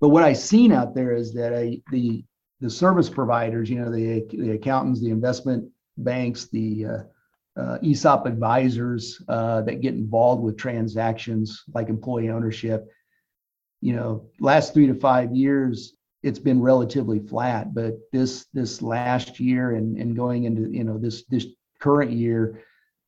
But 0.05 0.11
what 0.11 0.23
I've 0.23 0.37
seen 0.37 0.71
out 0.71 0.95
there 0.95 1.15
is 1.15 1.33
that 1.33 1.55
I, 1.55 1.81
the 1.91 2.23
the 2.61 2.69
service 2.69 3.09
providers, 3.09 3.71
you 3.71 3.79
know, 3.79 3.91
the 3.91 4.27
the 4.37 4.51
accountants, 4.51 5.01
the 5.01 5.09
investment 5.09 5.67
banks, 5.97 6.45
the 6.45 6.85
uh, 6.85 6.99
uh, 7.59 7.79
ESOP 7.83 8.27
advisors 8.27 9.23
uh, 9.29 9.63
that 9.63 9.81
get 9.81 9.95
involved 9.95 10.43
with 10.43 10.59
transactions 10.59 11.65
like 11.73 11.89
employee 11.89 12.29
ownership. 12.29 12.87
You 13.81 13.97
know, 13.97 14.29
last 14.41 14.75
three 14.75 14.87
to 14.89 14.95
five 14.95 15.35
years, 15.35 15.95
it's 16.23 16.39
been 16.39 16.61
relatively 16.61 17.21
flat, 17.21 17.73
but 17.73 17.95
this 18.13 18.45
this 18.53 18.83
last 18.83 19.41
year 19.41 19.71
and 19.71 19.97
and 19.97 20.15
going 20.15 20.45
into 20.45 20.71
you 20.71 20.85
know 20.85 20.99
this 20.99 21.25
this 21.31 21.47
current 21.81 22.11
year, 22.11 22.63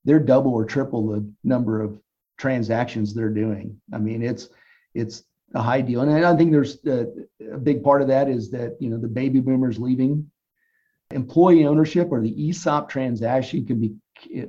they're 0.07 0.19
double 0.19 0.55
or 0.55 0.65
triple 0.65 1.09
the 1.09 1.31
number 1.45 1.83
of 1.83 2.01
transactions 2.39 3.13
they're 3.13 3.29
doing. 3.29 3.79
I 3.93 3.99
mean, 3.99 4.23
it's 4.23 4.49
it's 4.95 5.25
a 5.55 5.63
high 5.63 5.81
deal, 5.81 6.01
and 6.01 6.25
I 6.25 6.37
think 6.37 6.51
there's 6.51 6.85
a, 6.87 7.07
a 7.53 7.59
big 7.59 7.83
part 7.83 8.03
of 8.03 8.09
that 8.09 8.29
is 8.29 8.51
that 8.51 8.77
you 8.81 8.91
know 8.91 8.99
the 8.99 9.09
baby 9.09 9.41
boomers 9.41 9.79
leaving. 9.79 10.31
Employee 11.13 11.67
ownership 11.67 12.09
or 12.11 12.21
the 12.21 12.49
ESOP 12.49 12.89
transaction 12.89 13.65
can 13.65 13.81
be 13.81 13.95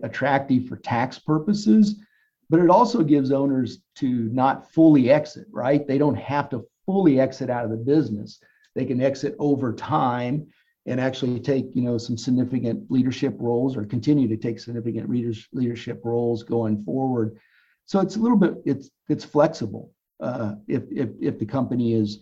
attractive 0.01 0.67
for 0.67 0.77
tax 0.77 1.19
purposes, 1.19 2.01
but 2.49 2.59
it 2.59 2.69
also 2.69 3.03
gives 3.03 3.31
owners 3.31 3.79
to 3.95 4.07
not 4.29 4.71
fully 4.71 5.11
exit. 5.11 5.45
Right? 5.51 5.87
They 5.87 5.99
don't 5.99 6.15
have 6.15 6.49
to 6.49 6.65
fully 6.85 7.19
exit 7.19 7.49
out 7.49 7.65
of 7.65 7.71
the 7.71 7.77
business 7.77 8.39
they 8.77 8.85
can 8.85 9.01
exit 9.01 9.35
over 9.39 9.73
time 9.73 10.47
and 10.85 11.01
actually 11.01 11.39
take 11.39 11.65
you 11.73 11.81
know 11.81 11.97
some 11.97 12.17
significant 12.17 12.89
leadership 12.89 13.35
roles 13.39 13.75
or 13.75 13.83
continue 13.83 14.27
to 14.27 14.37
take 14.37 14.59
significant 14.59 15.09
leadership 15.51 15.99
roles 16.05 16.43
going 16.43 16.83
forward 16.83 17.37
so 17.85 17.99
it's 17.99 18.15
a 18.15 18.19
little 18.19 18.37
bit 18.37 18.53
it's 18.65 18.91
it's 19.09 19.25
flexible 19.25 19.91
uh, 20.19 20.55
if 20.67 20.83
if 20.91 21.09
if 21.21 21.39
the 21.39 21.45
company 21.45 21.93
is 21.93 22.19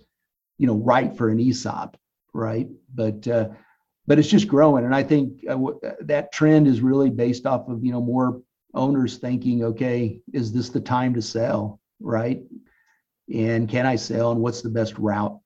you 0.58 0.68
know 0.68 0.76
right 0.76 1.16
for 1.16 1.30
an 1.30 1.40
ESOP 1.40 1.98
right 2.34 2.68
but 2.94 3.28
uh, 3.28 3.50
but 4.08 4.20
it's 4.20 4.28
just 4.28 4.48
growing 4.48 4.86
and 4.86 4.96
I 4.96 5.04
think 5.04 5.44
uh, 5.48 5.54
w- 5.54 5.80
that 6.02 6.32
trend 6.32 6.68
is 6.68 6.82
really 6.82 7.10
based 7.10 7.46
off 7.46 7.68
of 7.70 7.84
you 7.84 7.92
know 7.92 8.02
more 8.02 8.42
owners 8.74 9.18
thinking 9.18 9.64
okay 9.64 10.20
is 10.34 10.52
this 10.52 10.70
the 10.70 10.82
time 10.82 11.14
to 11.14 11.22
sell 11.22 11.80
right 12.00 12.42
and 13.34 13.70
can 13.70 13.86
I 13.86 13.96
sell 13.96 14.32
and 14.32 14.42
what's 14.42 14.62
the 14.62 14.70
best 14.70 14.98
route 14.98 15.40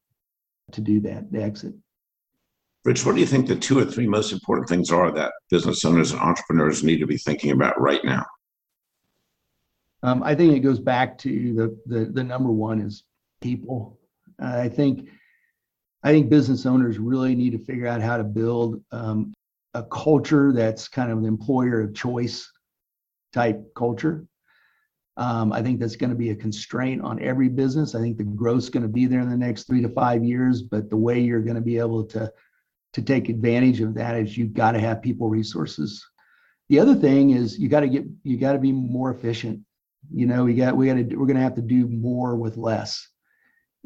to 0.72 0.82
do 0.82 1.00
that, 1.01 1.25
exit. 1.34 1.74
Rich, 2.86 3.06
what 3.06 3.15
do 3.15 3.22
you 3.22 3.27
think 3.27 3.48
the 3.48 3.56
two 3.56 3.77
or 3.77 3.86
three 3.86 4.08
most 4.08 4.32
important 4.32 4.70
things 4.70 4.91
are 4.91 5.12
that 5.12 5.34
business 5.50 5.84
owners 5.84 6.12
and 6.12 6.22
entrepreneurs 6.22 6.84
need 6.84 7.00
to 7.00 7.08
be 7.08 7.18
thinking 7.18 7.51
about 7.51 7.79
right 7.79 8.03
now? 8.03 8.25
Um, 10.03 10.24
I 10.24 10.36
think 10.36 10.53
it 10.53 10.62
goes 10.62 10.79
back 10.79 11.18
to 11.20 11.53
the, 11.53 11.77
the 11.86 12.06
the 12.06 12.24
number 12.24 12.51
one 12.51 12.79
is 12.79 13.03
people. 13.41 14.00
Uh, 14.41 14.58
I 14.58 14.70
think 14.70 15.10
I 16.03 16.12
think 16.12 16.29
business 16.29 16.65
owners 16.65 16.98
really 16.98 17.36
need 17.36 17.51
to 17.51 17.60
figure 17.60 17.88
out 17.88 18.01
how 18.01 18.18
to 18.18 18.24
build 18.24 18.82
um, 18.91 19.34
a 19.74 19.84
culture 19.84 20.53
that's 20.53 20.88
kind 20.88 21.12
of 21.12 21.18
an 21.18 21.25
employer 21.25 21.82
of 21.82 21.94
choice 21.94 22.50
type 23.34 23.74
culture. 23.75 24.25
Um, 25.18 25.51
I 25.51 25.62
think 25.62 25.82
that's 25.82 25.98
going 25.98 26.12
to 26.12 26.15
be 26.15 26.29
a 26.29 26.36
constraint 26.36 27.01
on 27.01 27.22
every 27.22 27.50
business. 27.50 27.94
I 27.94 28.00
think 28.00 28.18
the 28.18 28.24
growth's 28.24 28.70
going 28.70 28.84
to 28.84 28.89
be 28.89 29.06
there 29.06 29.20
in 29.20 29.29
the 29.29 29.36
next 29.36 29.63
three 29.63 29.82
to 29.82 29.89
five 29.89 30.24
years, 30.24 30.62
but 30.62 30.89
the 30.89 30.96
way 30.96 31.20
you're 31.20 31.41
going 31.41 31.56
to 31.56 31.62
be 31.62 31.77
able 31.77 32.06
to 32.06 32.32
to 32.94 33.01
take 33.01 33.29
advantage 33.29 33.82
of 33.82 33.94
that 33.94 34.15
is 34.15 34.38
you've 34.38 34.53
got 34.53 34.72
to 34.72 34.79
have 34.79 35.01
people 35.01 35.29
resources. 35.29 36.03
The 36.70 36.79
other 36.79 36.96
thing 36.96 37.32
is 37.32 37.60
you 37.60 37.68
got 37.68 37.82
to 37.82 37.89
get 37.89 38.06
you 38.24 38.38
got 38.38 38.53
to 38.53 38.60
be 38.60 38.72
more 38.72 39.12
efficient. 39.12 39.60
You 40.13 40.25
know, 40.25 40.46
we 40.46 40.53
got 40.53 40.75
we 40.75 40.88
got 40.88 40.96
to 40.96 41.15
we're 41.15 41.25
going 41.25 41.38
to 41.38 41.44
have 41.44 41.56
to 41.56 41.62
do 41.62 41.88
more 41.88 42.36
with 42.36 42.58
less. 42.58 43.08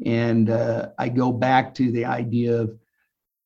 And 0.04 0.50
uh, 0.50 0.88
I 0.98 1.08
go 1.08 1.32
back 1.32 1.74
to 1.74 1.92
the 1.92 2.04
idea 2.04 2.60
of, 2.60 2.76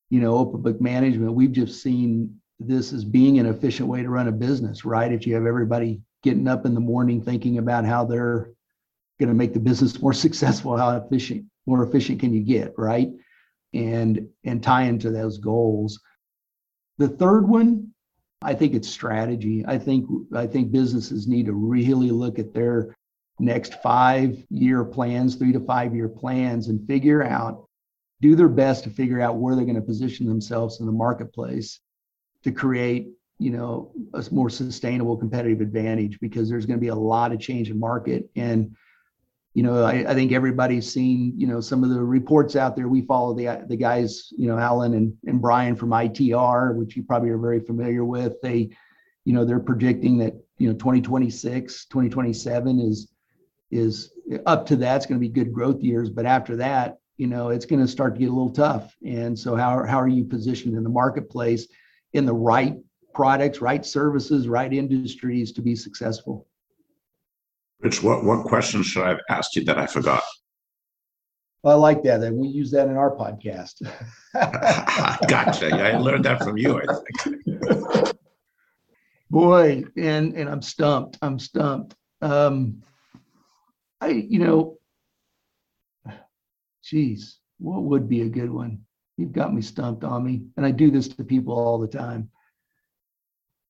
you 0.08 0.20
know, 0.20 0.36
open 0.36 0.62
book 0.62 0.80
management. 0.80 1.34
We've 1.34 1.52
just 1.52 1.82
seen 1.82 2.40
this 2.58 2.92
as 2.92 3.04
being 3.04 3.38
an 3.38 3.46
efficient 3.46 3.88
way 3.88 4.02
to 4.02 4.08
run 4.08 4.28
a 4.28 4.32
business, 4.32 4.84
right? 4.84 5.12
If 5.12 5.26
you 5.26 5.34
have 5.34 5.46
everybody 5.46 6.00
getting 6.22 6.48
up 6.48 6.66
in 6.66 6.74
the 6.74 6.80
morning 6.80 7.22
thinking 7.22 7.58
about 7.58 7.84
how 7.84 8.04
they're 8.04 8.50
going 9.18 9.28
to 9.28 9.34
make 9.34 9.52
the 9.52 9.60
business 9.60 10.00
more 10.00 10.12
successful 10.26 10.76
how 10.76 10.96
efficient 10.96 11.44
more 11.66 11.82
efficient 11.82 12.20
can 12.20 12.32
you 12.32 12.42
get 12.42 12.72
right 12.76 13.10
and 13.74 14.26
and 14.44 14.62
tie 14.62 14.82
into 14.82 15.10
those 15.10 15.38
goals 15.38 16.00
the 16.98 17.08
third 17.08 17.48
one 17.48 17.92
i 18.42 18.54
think 18.54 18.74
it's 18.74 18.88
strategy. 18.88 19.64
I 19.66 19.78
think 19.78 20.08
i 20.34 20.46
think 20.46 20.70
businesses 20.70 21.26
need 21.26 21.46
to 21.46 21.52
really 21.52 22.10
look 22.10 22.38
at 22.38 22.54
their 22.54 22.94
next 23.38 23.74
five 23.82 24.44
year 24.50 24.84
plans 24.84 25.36
three 25.36 25.52
to 25.52 25.60
five 25.60 25.94
year 25.94 26.08
plans 26.08 26.68
and 26.68 26.86
figure 26.86 27.22
out 27.22 27.66
do 28.20 28.34
their 28.34 28.48
best 28.48 28.84
to 28.84 28.90
figure 28.90 29.20
out 29.20 29.36
where 29.36 29.54
they're 29.54 29.64
going 29.64 29.76
to 29.76 29.82
position 29.82 30.26
themselves 30.26 30.80
in 30.80 30.86
the 30.86 30.92
marketplace 30.92 31.80
to 32.42 32.52
create 32.52 33.08
you 33.38 33.50
know 33.50 33.92
a 34.14 34.24
more 34.30 34.50
sustainable 34.50 35.16
competitive 35.16 35.60
advantage 35.60 36.18
because 36.20 36.48
there's 36.48 36.66
going 36.66 36.78
to 36.78 36.80
be 36.80 36.88
a 36.88 36.94
lot 36.94 37.32
of 37.32 37.40
change 37.40 37.70
in 37.70 37.78
market 37.78 38.28
and 38.36 38.74
you 39.58 39.64
know 39.64 39.82
I, 39.82 40.08
I, 40.08 40.14
think 40.14 40.30
everybody's 40.30 40.88
seen 40.88 41.32
you 41.36 41.48
know 41.48 41.60
some 41.60 41.82
of 41.82 41.90
the 41.90 42.00
reports 42.00 42.54
out 42.54 42.76
there. 42.76 42.86
We 42.86 43.02
follow 43.02 43.34
the 43.34 43.64
the 43.66 43.76
guys 43.76 44.32
you 44.36 44.46
know 44.46 44.56
alan 44.56 44.94
and, 44.94 45.12
and 45.26 45.42
brian 45.42 45.74
from 45.74 45.90
itr 45.90 46.76
which 46.76 46.94
you 46.96 47.02
probably 47.02 47.30
are 47.30 47.38
very 47.38 47.58
familiar 47.58 48.04
with. 48.04 48.40
They 48.40 48.70
you 49.24 49.32
know 49.32 49.44
they're 49.44 49.58
predicting 49.58 50.16
that 50.18 50.34
you 50.58 50.68
know 50.68 50.74
2026 50.74 51.86
2027 51.86 52.78
is 52.78 53.10
is 53.72 54.12
up 54.46 54.64
to 54.66 54.76
that. 54.76 54.94
It's 54.94 55.06
going 55.06 55.20
to 55.20 55.28
be 55.28 55.28
good 55.28 55.52
growth 55.52 55.82
years 55.82 56.08
but 56.08 56.24
after 56.24 56.54
that 56.54 56.98
you 57.16 57.26
know 57.26 57.48
it's 57.48 57.66
going 57.66 57.82
to 57.82 57.88
start 57.88 58.14
to 58.14 58.20
get 58.20 58.28
a 58.28 58.32
little 58.32 58.52
tough. 58.52 58.94
And 59.04 59.36
so 59.36 59.56
how, 59.56 59.84
how 59.84 60.00
are 60.00 60.06
you 60.06 60.22
positioned 60.22 60.76
in 60.76 60.84
the 60.84 60.88
marketplace 61.02 61.66
in 62.12 62.26
the 62.26 62.32
right 62.32 62.76
products, 63.12 63.60
right 63.60 63.84
services, 63.84 64.46
right 64.46 64.72
industries 64.72 65.50
to 65.50 65.62
be 65.62 65.74
successful. 65.74 66.46
Rich, 67.80 68.02
what, 68.02 68.24
what 68.24 68.44
questions 68.44 68.86
should 68.86 69.04
I 69.04 69.10
have 69.10 69.20
asked 69.30 69.54
you 69.56 69.64
that 69.64 69.78
I 69.78 69.86
forgot? 69.86 70.22
Well, 71.62 71.76
I 71.76 71.80
like 71.80 72.02
that. 72.04 72.22
And 72.22 72.36
we 72.36 72.48
use 72.48 72.70
that 72.72 72.88
in 72.88 72.96
our 72.96 73.14
podcast. 73.14 73.82
gotcha. 75.28 75.74
I 75.74 75.96
learned 75.98 76.24
that 76.24 76.42
from 76.42 76.56
you, 76.56 76.80
I 76.80 76.84
think. 77.24 78.16
Boy, 79.30 79.84
and 79.96 80.34
and 80.34 80.48
I'm 80.48 80.62
stumped. 80.62 81.18
I'm 81.20 81.38
stumped. 81.38 81.94
Um, 82.22 82.82
I, 84.00 84.08
you 84.08 84.38
know, 84.38 84.78
geez, 86.82 87.38
what 87.58 87.82
would 87.82 88.08
be 88.08 88.22
a 88.22 88.28
good 88.28 88.50
one? 88.50 88.80
You've 89.16 89.32
got 89.32 89.52
me 89.52 89.60
stumped 89.60 90.04
on 90.04 90.24
me. 90.24 90.42
And 90.56 90.64
I 90.64 90.70
do 90.70 90.90
this 90.90 91.08
to 91.08 91.24
people 91.24 91.54
all 91.54 91.78
the 91.78 91.88
time. 91.88 92.30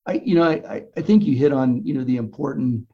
I, 0.06 0.22
you 0.24 0.34
know, 0.34 0.44
I, 0.44 0.84
I 0.96 1.00
think 1.00 1.24
you 1.24 1.36
hit 1.36 1.52
on, 1.52 1.84
you 1.84 1.94
know, 1.94 2.04
the 2.04 2.16
important, 2.16 2.86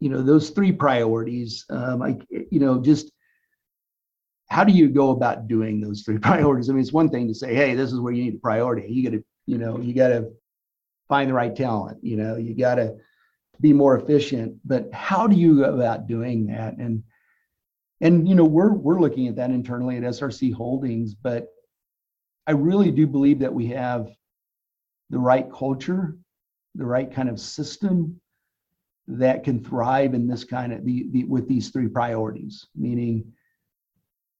you 0.00 0.08
know, 0.08 0.22
those 0.22 0.50
three 0.50 0.72
priorities. 0.72 1.64
Um, 1.70 2.02
I, 2.02 2.18
you 2.30 2.60
know, 2.60 2.80
just 2.80 3.10
how 4.48 4.64
do 4.64 4.72
you 4.72 4.88
go 4.88 5.10
about 5.10 5.48
doing 5.48 5.80
those 5.80 6.02
three 6.02 6.18
priorities? 6.28 6.68
I 6.68 6.72
mean, 6.72 6.82
it's 6.82 6.92
one 6.92 7.10
thing 7.10 7.28
to 7.28 7.34
say, 7.34 7.54
hey, 7.54 7.74
this 7.74 7.92
is 7.92 8.00
where 8.00 8.12
you 8.12 8.24
need 8.24 8.36
a 8.36 8.38
priority. 8.38 8.86
You 8.88 9.10
got 9.10 9.16
to, 9.16 9.24
you 9.46 9.58
know, 9.58 9.78
you 9.78 9.94
got 9.94 10.08
to 10.08 10.30
find 11.08 11.30
the 11.30 11.34
right 11.34 11.54
talent. 11.54 11.98
You 12.02 12.16
know, 12.16 12.36
you 12.36 12.54
got 12.54 12.76
to 12.76 12.96
be 13.60 13.72
more 13.72 13.98
efficient. 13.98 14.56
But 14.64 14.92
how 14.92 15.26
do 15.26 15.36
you 15.36 15.58
go 15.58 15.74
about 15.74 16.06
doing 16.06 16.46
that? 16.46 16.76
And 16.76 17.02
and 18.00 18.28
you 18.28 18.34
know, 18.34 18.44
we're 18.44 18.72
we're 18.72 19.00
looking 19.00 19.26
at 19.28 19.36
that 19.36 19.50
internally 19.50 19.96
at 19.96 20.04
SRC 20.04 20.54
Holdings, 20.54 21.14
but 21.14 21.48
I 22.46 22.52
really 22.52 22.90
do 22.90 23.06
believe 23.06 23.40
that 23.40 23.52
we 23.52 23.66
have 23.68 24.08
the 25.10 25.18
right 25.18 25.50
culture, 25.52 26.16
the 26.74 26.86
right 26.86 27.12
kind 27.12 27.28
of 27.28 27.40
system, 27.40 28.20
that 29.08 29.42
can 29.42 29.64
thrive 29.64 30.12
in 30.12 30.26
this 30.26 30.44
kind 30.44 30.72
of 30.72 30.84
the, 30.84 31.06
the 31.10 31.24
with 31.24 31.48
these 31.48 31.70
three 31.70 31.88
priorities, 31.88 32.66
meaning 32.76 33.32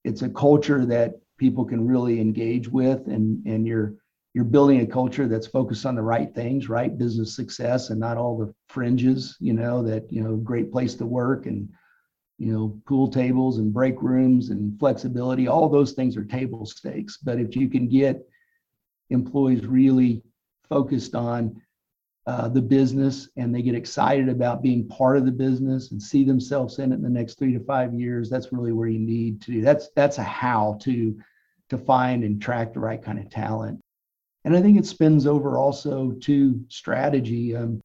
it's 0.05 0.23
a 0.23 0.29
culture 0.29 0.85
that 0.85 1.15
people 1.39 1.65
can 1.65 1.87
really 1.87 2.21
engage 2.21 2.69
with 2.69 3.07
and 3.07 3.45
and 3.47 3.67
you're 3.67 3.95
you're 4.35 4.45
building 4.45 4.83
a 4.83 4.87
culture 4.87 5.27
that's 5.27 5.47
focused 5.47 5.87
on 5.87 5.95
the 5.95 6.03
right 6.03 6.35
things 6.35 6.69
right? 6.69 6.99
Business 6.99 7.35
success 7.35 7.89
and 7.91 7.99
not 7.99 8.19
all 8.19 8.37
the 8.37 8.55
fringes 8.69 9.37
you 9.41 9.55
know 9.55 9.83
that 9.83 10.13
you 10.13 10.23
know 10.23 10.37
great 10.37 10.71
place 10.71 10.95
to 10.97 11.07
work 11.07 11.47
and 11.47 11.69
you 12.37 12.53
know 12.53 12.79
pool 12.87 13.09
tables 13.09 13.59
and 13.59 13.73
break 13.73 14.03
rooms 14.03 14.51
and 14.51 14.79
flexibility. 14.79 15.49
All 15.49 15.71
those 15.71 15.93
things 15.93 16.15
are 16.17 16.25
table 16.25 16.67
stakes. 16.67 17.17
But 17.17 17.41
if 17.41 17.57
you 17.57 17.71
can 17.71 17.89
get 17.89 18.23
employees 19.09 19.65
really 19.65 20.23
focused 20.69 21.15
on 21.15 21.63
uh, 22.29 22.47
the 22.47 22.61
business 22.61 23.31
and 23.37 23.55
they 23.55 23.63
get 23.63 23.75
excited 23.75 24.29
about 24.29 24.63
being 24.63 24.87
part 24.87 25.17
of 25.17 25.25
the 25.25 25.33
business 25.33 25.93
and 25.93 26.03
see 26.03 26.25
themselves 26.25 26.79
in 26.79 26.93
it 26.93 26.97
in 26.97 27.03
the 27.03 27.09
next 27.09 27.39
three 27.39 27.55
to 27.55 27.61
five 27.61 27.95
years 27.95 28.29
that's 28.29 28.53
really 28.53 28.71
where 28.71 28.87
you 28.87 28.99
need 28.99 29.41
to 29.41 29.51
do 29.51 29.63
that's 29.63 29.89
that's 29.97 30.19
a 30.19 30.23
how 30.23 30.77
to 30.79 31.19
to 31.71 31.79
find 31.79 32.25
and 32.25 32.43
track 32.43 32.75
the 32.75 32.81
right 32.81 33.03
kind 33.03 33.19
of 33.19 33.31
talent. 33.31 33.81
And 34.45 34.55
i 34.55 34.61
think 34.61 34.79
it 34.79 34.85
spins 34.85 35.27
over 35.27 35.57
also 35.57 36.13
to 36.21 36.63
strategy 36.69 37.57
um, 37.57 37.81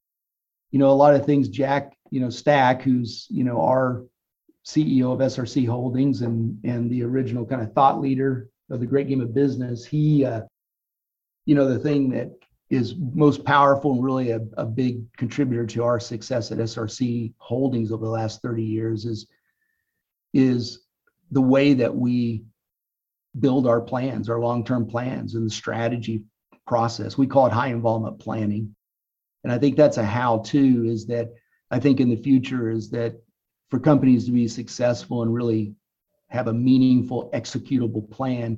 you 0.72 0.80
know 0.80 0.90
a 0.90 0.92
lot 0.92 1.16
of 1.16 1.26
things 1.26 1.48
jack 1.48 1.96
you 2.10 2.20
know 2.20 2.30
stack 2.30 2.82
who's 2.82 3.28
you 3.30 3.46
know 3.46 3.62
our 3.62 4.04
ceo 4.66 5.14
of 5.14 5.20
src 5.20 5.66
holdings 5.66 6.22
and 6.22 6.60
and 6.66 6.92
the 6.92 7.02
original 7.02 7.46
kind 7.46 7.62
of 7.62 7.72
thought 7.72 8.02
leader 8.02 8.50
of 8.70 8.82
the 8.82 8.86
great 8.86 9.08
game 9.08 9.22
of 9.22 9.34
business 9.34 9.86
he 9.86 10.26
uh, 10.26 10.42
you 11.46 11.56
know 11.56 11.66
the 11.66 11.80
thing 11.80 12.10
that 12.10 12.30
is 12.74 12.96
most 13.14 13.46
powerful 13.46 13.94
and 13.94 14.04
really 14.04 14.32
a, 14.32 14.40
a 14.58 14.66
big 14.66 15.06
contributor 15.16 15.64
to 15.64 15.84
our 15.84 16.00
success 16.00 16.52
at 16.52 16.58
SRC 16.58 17.32
Holdings 17.38 17.92
over 17.92 18.04
the 18.04 18.12
last 18.12 18.42
30 18.42 18.64
years 18.64 19.06
is, 19.06 19.28
is 20.34 20.80
the 21.30 21.42
way 21.42 21.76
that 21.76 21.96
we 21.96 22.44
build 23.40 23.68
our 23.68 23.80
plans, 23.80 24.28
our 24.28 24.40
long-term 24.40 24.88
plans 24.88 25.36
and 25.36 25.46
the 25.46 25.54
strategy 25.54 26.24
process. 26.66 27.16
We 27.16 27.28
call 27.28 27.46
it 27.46 27.54
high 27.54 27.68
involvement 27.68 28.18
planning. 28.18 28.76
And 29.44 29.54
I 29.54 29.60
think 29.60 29.78
that's 29.78 29.98
a 29.98 30.04
how 30.04 30.40
to 30.40 30.88
is 30.88 31.06
that 31.08 31.30
I 31.70 31.80
think 31.80 32.00
in 32.00 32.10
the 32.10 32.16
future 32.16 32.72
is 32.72 32.90
that 32.90 33.22
for 33.70 33.80
companies 33.80 34.26
to 34.26 34.32
be 34.32 34.48
successful 34.48 35.22
and 35.22 35.32
really 35.32 35.76
have 36.30 36.48
a 36.48 36.54
meaningful 36.54 37.30
executable 37.36 38.10
plan, 38.10 38.58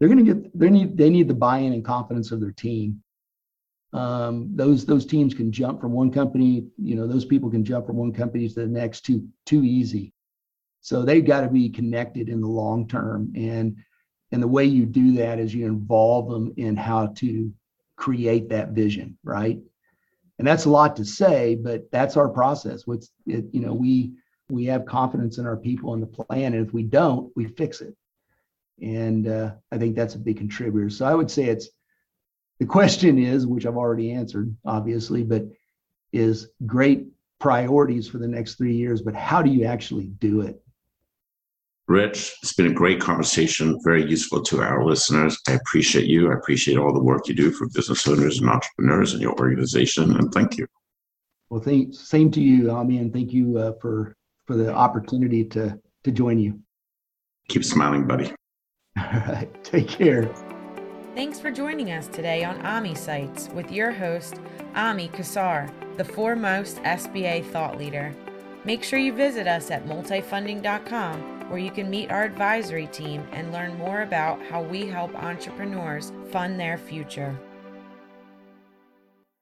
they're 0.00 0.08
going 0.08 0.24
to 0.24 0.34
get 0.34 0.58
they 0.58 0.68
need 0.68 0.96
they 0.96 1.10
need 1.10 1.28
the 1.28 1.34
buy-in 1.34 1.72
and 1.72 1.84
confidence 1.84 2.32
of 2.32 2.40
their 2.40 2.50
team 2.50 3.02
um, 3.96 4.50
those 4.54 4.84
those 4.84 5.06
teams 5.06 5.32
can 5.32 5.50
jump 5.50 5.80
from 5.80 5.92
one 5.92 6.10
company 6.10 6.66
you 6.76 6.94
know 6.94 7.06
those 7.06 7.24
people 7.24 7.50
can 7.50 7.64
jump 7.64 7.86
from 7.86 7.96
one 7.96 8.12
company 8.12 8.46
to 8.46 8.54
the 8.54 8.66
next 8.66 9.02
too 9.02 9.26
too 9.46 9.64
easy. 9.64 10.12
So 10.82 11.02
they've 11.02 11.24
got 11.24 11.40
to 11.40 11.48
be 11.48 11.68
connected 11.70 12.28
in 12.28 12.40
the 12.40 12.46
long 12.48 12.86
term 12.86 13.32
and 13.34 13.76
and 14.32 14.42
the 14.42 14.48
way 14.48 14.64
you 14.66 14.84
do 14.84 15.12
that 15.12 15.38
is 15.38 15.54
you 15.54 15.66
involve 15.66 16.28
them 16.28 16.52
in 16.58 16.76
how 16.76 17.06
to 17.18 17.52
create 17.96 18.50
that 18.50 18.70
vision 18.70 19.16
right? 19.24 19.58
And 20.38 20.46
that's 20.46 20.66
a 20.66 20.70
lot 20.70 20.96
to 20.96 21.04
say 21.04 21.54
but 21.54 21.90
that's 21.90 22.18
our 22.18 22.28
process. 22.28 22.86
What's 22.86 23.10
it 23.26 23.46
you 23.52 23.60
know 23.60 23.72
we 23.72 24.12
we 24.50 24.66
have 24.66 24.84
confidence 24.84 25.38
in 25.38 25.46
our 25.46 25.56
people 25.56 25.94
and 25.94 26.02
the 26.02 26.06
plan 26.06 26.52
and 26.52 26.66
if 26.66 26.74
we 26.74 26.82
don't 26.82 27.32
we 27.34 27.46
fix 27.46 27.80
it. 27.80 27.96
And 28.82 29.26
uh, 29.26 29.52
i 29.72 29.78
think 29.78 29.96
that's 29.96 30.16
a 30.16 30.18
big 30.18 30.36
contributor. 30.36 30.90
So 30.90 31.06
i 31.06 31.14
would 31.14 31.30
say 31.30 31.44
it's 31.44 31.70
the 32.58 32.66
question 32.66 33.18
is, 33.18 33.46
which 33.46 33.66
I've 33.66 33.76
already 33.76 34.12
answered, 34.12 34.54
obviously, 34.64 35.22
but 35.22 35.44
is 36.12 36.48
great 36.64 37.06
priorities 37.38 38.08
for 38.08 38.18
the 38.18 38.28
next 38.28 38.54
three 38.54 38.74
years, 38.74 39.02
but 39.02 39.14
how 39.14 39.42
do 39.42 39.50
you 39.50 39.64
actually 39.64 40.06
do 40.06 40.40
it? 40.40 40.60
Rich, 41.88 42.34
it's 42.42 42.54
been 42.54 42.66
a 42.66 42.74
great 42.74 43.00
conversation, 43.00 43.78
very 43.84 44.04
useful 44.04 44.42
to 44.42 44.60
our 44.60 44.84
listeners. 44.84 45.38
I 45.46 45.52
appreciate 45.52 46.06
you. 46.06 46.32
I 46.32 46.34
appreciate 46.34 46.78
all 46.78 46.92
the 46.92 47.02
work 47.02 47.28
you 47.28 47.34
do 47.34 47.52
for 47.52 47.68
business 47.68 48.08
owners 48.08 48.40
and 48.40 48.50
entrepreneurs 48.50 49.14
in 49.14 49.20
your 49.20 49.38
organization, 49.38 50.16
and 50.16 50.32
thank 50.32 50.56
you. 50.56 50.66
Well, 51.48 51.60
thank, 51.60 51.94
same 51.94 52.32
to 52.32 52.40
you, 52.40 52.72
Ami, 52.72 52.98
and 52.98 53.12
thank 53.12 53.32
you 53.32 53.58
uh, 53.58 53.72
for 53.80 54.16
for 54.46 54.56
the 54.56 54.72
opportunity 54.72 55.44
to 55.44 55.78
to 56.02 56.10
join 56.10 56.40
you. 56.40 56.58
Keep 57.48 57.64
smiling, 57.64 58.06
buddy. 58.06 58.32
All 58.98 59.20
right, 59.28 59.48
take 59.62 59.86
care. 59.86 60.28
Thanks 61.16 61.40
for 61.40 61.50
joining 61.50 61.92
us 61.92 62.08
today 62.08 62.44
on 62.44 62.60
AMI 62.60 62.94
Sites 62.94 63.48
with 63.54 63.72
your 63.72 63.90
host, 63.90 64.38
Ami 64.74 65.08
Kassar, 65.08 65.72
the 65.96 66.04
foremost 66.04 66.76
SBA 66.82 67.50
thought 67.52 67.78
leader. 67.78 68.14
Make 68.66 68.84
sure 68.84 68.98
you 68.98 69.14
visit 69.14 69.46
us 69.46 69.70
at 69.70 69.86
multifunding.com 69.86 71.48
where 71.48 71.58
you 71.58 71.70
can 71.70 71.88
meet 71.88 72.10
our 72.10 72.24
advisory 72.24 72.88
team 72.88 73.26
and 73.32 73.50
learn 73.50 73.78
more 73.78 74.02
about 74.02 74.42
how 74.42 74.60
we 74.60 74.86
help 74.86 75.14
entrepreneurs 75.14 76.12
fund 76.30 76.60
their 76.60 76.76
future. 76.76 77.34